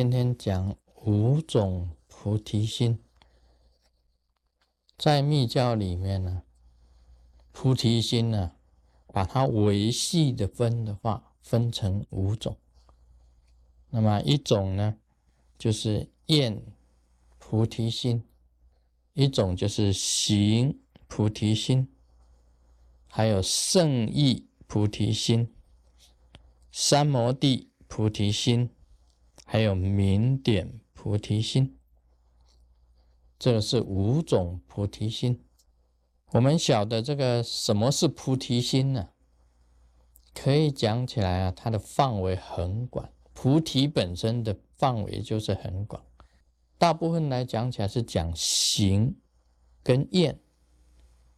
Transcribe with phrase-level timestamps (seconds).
[0.00, 3.00] 今天讲五种菩提心，
[4.96, 6.44] 在密教里面呢，
[7.50, 8.52] 菩提心呢，
[9.08, 12.56] 把它维系的分的话，分成五种。
[13.90, 14.98] 那么一种呢，
[15.58, 16.62] 就是厌
[17.40, 18.20] 菩提心；
[19.14, 21.88] 一种就是行菩提心；
[23.08, 25.52] 还有圣意菩提心、
[26.70, 28.70] 三摩地菩提心。
[29.50, 31.78] 还有明点菩提心，
[33.38, 35.42] 这个是五种菩提心。
[36.32, 39.08] 我们晓得这个什么是菩提心呢？
[40.34, 43.10] 可以讲起来啊，它的范围很广。
[43.32, 46.04] 菩提本身的范围就是很广，
[46.76, 49.16] 大部分来讲起来是讲行
[49.82, 50.38] 跟厌、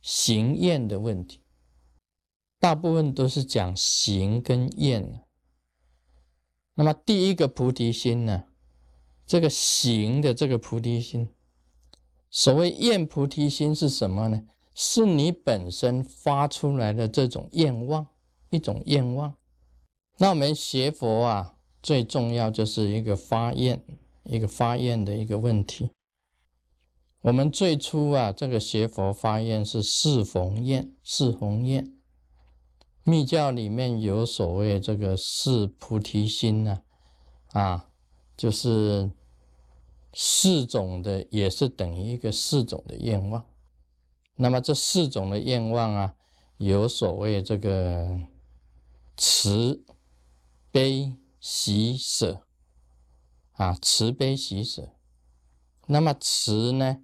[0.02, 1.44] 行厌的问题，
[2.58, 5.24] 大部分都是讲行跟厌。
[6.80, 8.44] 那么第一个菩提心呢？
[9.26, 11.28] 这个行的这个菩提心，
[12.30, 14.44] 所谓愿菩提心是什么呢？
[14.74, 18.06] 是你本身发出来的这种愿望，
[18.48, 19.34] 一种愿望。
[20.16, 23.84] 那我们学佛啊，最重要就是一个发愿，
[24.24, 25.90] 一个发愿的一个问题。
[27.20, 31.92] 我们最初啊，这个学佛发愿是四弘愿，四弘愿。
[33.02, 36.82] 密教里面有所谓这个四菩提心呢，
[37.52, 37.88] 啊，
[38.36, 39.10] 就是
[40.12, 43.44] 四种的，也是等于一个四种的愿望。
[44.36, 46.14] 那么这四种的愿望啊，
[46.58, 48.20] 有所谓这个
[49.16, 49.84] 慈
[50.70, 52.46] 悲喜舍
[53.52, 54.94] 啊，慈悲喜舍。
[55.86, 56.98] 那么慈呢，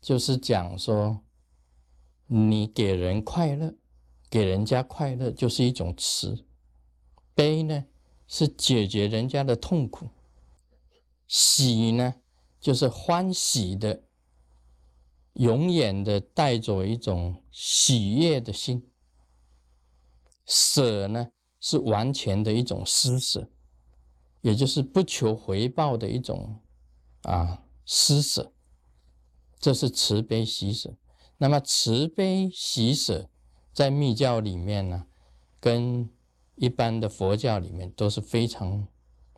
[0.00, 1.22] 就是讲说
[2.26, 3.74] 你给人快乐。
[4.30, 6.46] 给人家快乐就是一种慈
[7.34, 7.84] 悲呢，
[8.28, 10.06] 是解决人家的痛苦；
[11.26, 12.14] 喜呢，
[12.60, 14.04] 就是欢喜的，
[15.32, 18.82] 永远的带着一种喜悦的心；
[20.46, 23.50] 舍呢，是完全的一种施舍，
[24.42, 26.60] 也就是不求回报的一种
[27.22, 28.52] 啊施舍。
[29.58, 30.96] 这是慈悲喜舍。
[31.38, 33.28] 那么慈悲喜舍。
[33.72, 35.06] 在密教里面呢，
[35.60, 36.08] 跟
[36.56, 38.86] 一般的佛教里面都是非常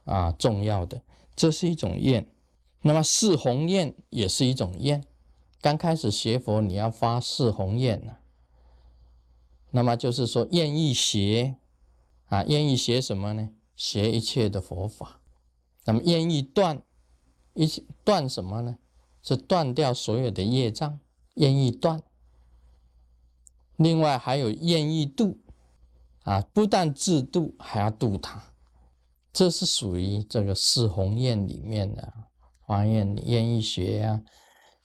[0.05, 1.03] 啊重要的。
[1.35, 2.27] 这是一种愿，
[2.83, 5.03] 那么四弘愿也是一种愿。
[5.61, 8.17] 刚开始学佛，你要发四弘愿呢，
[9.71, 11.57] 那么就是说愿意学
[12.27, 13.51] 啊，愿意学什么呢？
[13.77, 15.21] 学一切的佛法。
[15.85, 16.83] 那么愿意断
[17.55, 17.67] 一
[18.05, 18.79] 断什么呢？
[19.23, 20.99] 是断掉所有的业障，
[21.35, 22.03] 愿意断。
[23.77, 25.41] 另外还有愿意度
[26.25, 28.53] 啊，不但自度，还要度他，
[29.33, 32.13] 这是属于这个四弘愿里面的
[32.67, 34.23] 发愿，愿意学啊，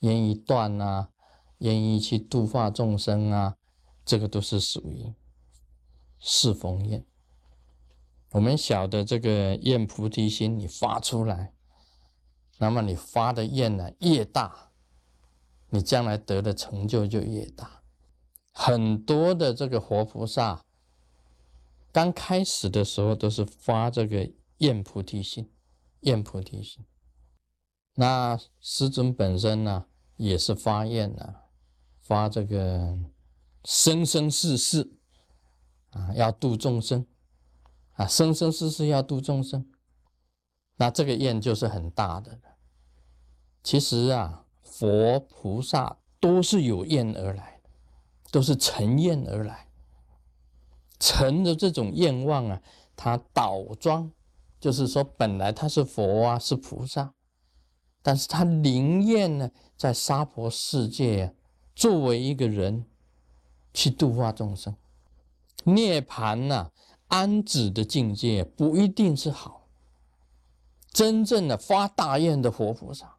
[0.00, 1.10] 愿意断啊，
[1.58, 3.56] 愿意去度化众生啊，
[4.04, 5.14] 这个都是属于
[6.20, 7.06] 四弘愿。
[8.32, 11.52] 我们晓得这个愿菩提心，你发出来，
[12.58, 14.72] 那么你发的愿呢越大，
[15.70, 17.77] 你将来得的成就就越大。
[18.60, 20.64] 很多的这个活菩萨，
[21.92, 25.48] 刚开始的时候都是发这个愿菩提心，
[26.00, 26.84] 愿菩提心。
[27.94, 29.86] 那师尊本身呢，
[30.16, 31.44] 也是发愿啊，
[32.00, 32.98] 发这个
[33.64, 34.90] 生生世世
[35.90, 37.06] 啊，要度众生
[37.92, 39.70] 啊，生生世世要度众生。
[40.78, 42.36] 那这个愿就是很大的。
[43.62, 47.57] 其实啊，佛菩萨都是有愿而来。
[48.30, 49.68] 都是成愿而来，
[50.98, 52.60] 成的这种愿望啊，
[52.94, 54.12] 他倒装，
[54.60, 57.14] 就是说本来他是佛啊，是菩萨，
[58.02, 61.34] 但是他宁愿呢，在娑婆世界
[61.74, 62.84] 作为一个人
[63.72, 64.76] 去度化众生，
[65.64, 66.70] 涅槃呐，
[67.06, 69.68] 安止的境界不一定是好，
[70.92, 73.16] 真正的发大愿的活菩萨，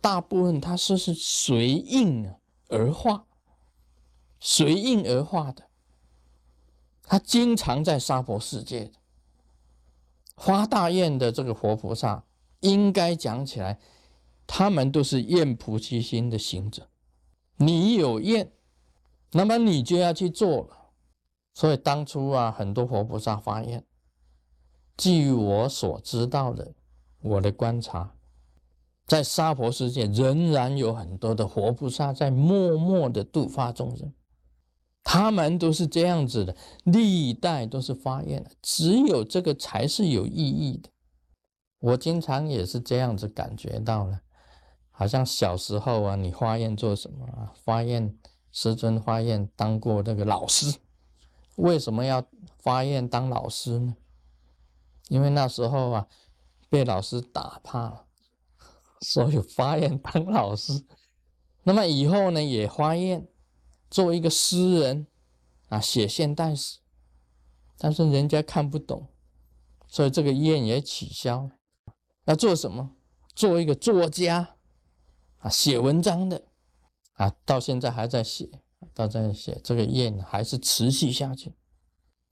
[0.00, 2.32] 大部分他是是随应
[2.68, 3.26] 而化。
[4.46, 5.64] 随应而化的，
[7.02, 8.92] 他经常在娑婆世界的
[10.36, 12.24] 发大愿的这个活菩萨，
[12.60, 13.80] 应该讲起来，
[14.46, 16.90] 他们都是愿菩提心的行者。
[17.56, 18.52] 你有愿，
[19.32, 20.90] 那么你就要去做了。
[21.54, 23.82] 所以当初啊，很多活菩萨发愿，
[24.94, 26.74] 据我所知道的，
[27.22, 28.14] 我的观察，
[29.06, 34.12] 在娑婆世界仍然有很多的活菩萨在默默的度化众生。
[35.04, 40.88] 他们都是这样子的，历代都是发愿的，只有这个才是有意义的。
[41.78, 44.22] 我经常也是这样子感觉到了，
[44.90, 47.52] 好像小时候啊，你发愿做什么啊？
[47.62, 48.18] 发愿
[48.50, 50.74] 师尊发愿当过那个老师，
[51.56, 52.24] 为什么要
[52.58, 53.96] 发愿当老师呢？
[55.08, 56.08] 因为那时候啊，
[56.70, 58.06] 被老师打怕了，
[59.02, 60.82] 所以发愿当老师。
[61.64, 63.28] 那么以后呢，也发愿
[63.94, 65.06] 作为一个诗人
[65.68, 66.80] 啊，写现代史，
[67.78, 69.06] 但是人家看不懂，
[69.86, 71.50] 所以这个愿也取消了。
[72.24, 72.90] 要做什么？
[73.36, 74.56] 做一个作家
[75.38, 76.42] 啊，写文章的
[77.12, 78.50] 啊，到现在还在写，
[78.92, 81.52] 到在写这个愿还是持续下去。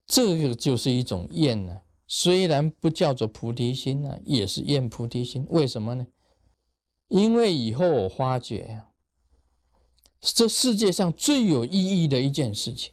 [0.05, 1.83] 这个就是一种愿呢。
[2.09, 5.47] 虽然不叫做菩提心呢，也是愿菩提心。
[5.49, 6.09] 为什么呢？
[7.07, 8.89] 因为以后我发觉呀，
[10.23, 12.93] 这世界上最有意义的一件事情，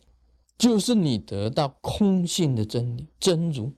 [0.57, 3.71] 就是你得到空性的真理真如，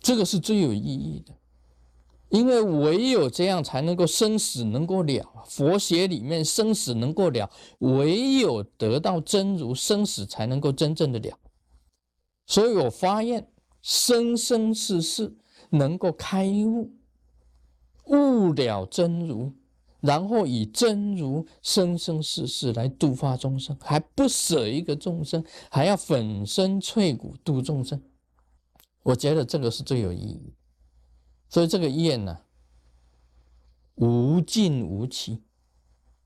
[0.00, 1.34] 这个是最有意义的。
[2.28, 11.38] 因为唯有这样才能够生死能够了，佛学里面生死能够了，唯有得到真如，生死才能够真正的了。
[12.46, 13.48] 所以我发愿。
[13.84, 15.34] 生生世世
[15.70, 16.92] 能够开悟，
[18.04, 19.52] 悟了真如，
[20.02, 28.02] 然后以真如生生世世来度化众生，还不舍一个众生，还要粉身碎骨度众生。
[29.04, 30.52] 我觉得这个是最有意义。
[31.48, 32.40] 所以这个愿呢，
[33.94, 35.40] 无尽无期，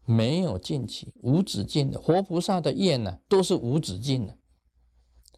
[0.05, 2.00] 没有尽期，无止境的。
[2.00, 4.37] 活菩萨的愿呢，都是无止境的，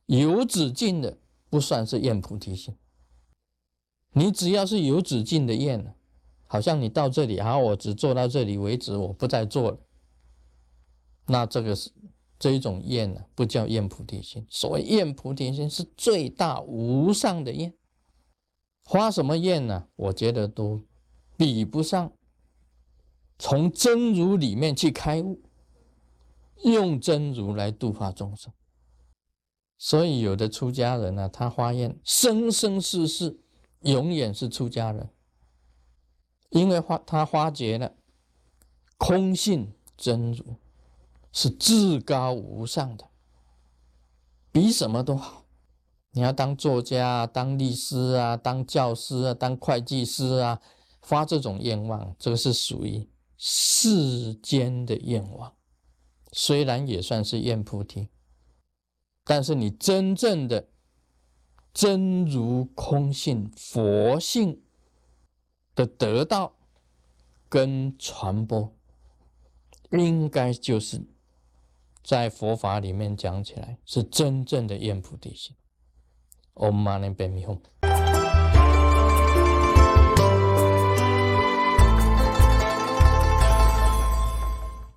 [0.06, 1.18] 有止境的。
[1.50, 2.76] 不算是愿菩提心，
[4.12, 5.94] 你只要是有止境的愿呢
[6.48, 9.78] 好像你到这里，好，我只做到这里为止，我不再做了。
[11.26, 11.92] 那这个是
[12.38, 14.44] 这一种愿呢，不叫愿菩提心。
[14.48, 17.72] 所谓愿菩提心，是最大无上的愿。
[18.84, 19.86] 发什么愿呢？
[19.94, 20.82] 我觉得都
[21.36, 22.10] 比不上
[23.38, 25.42] 从真如里面去开悟，
[26.64, 28.50] 用真如来度化众生。
[29.76, 33.38] 所以，有的出家人呢，他发愿生生世世
[33.82, 35.10] 永远是出家人，
[36.50, 37.94] 因为发他发觉了
[38.96, 40.56] 空性真如
[41.32, 43.06] 是至高无上的，
[44.50, 45.44] 比什么都好。
[46.12, 50.60] 你要当作家啊、当律师啊、当教师啊、当会计师啊，
[51.02, 55.54] 发这种愿望，这个是属于世间的愿望，
[56.32, 58.08] 虽然也算是愿菩提。
[59.22, 60.70] 但是你真正的
[61.74, 64.62] 真如空性佛性
[65.78, 66.54] 的得到
[67.48, 68.74] 跟传播，
[69.92, 71.00] 应该就是
[72.02, 75.54] 在佛法里面讲起来是真正的愿菩提心。
[76.54, 77.60] Om Mani Padme Hum。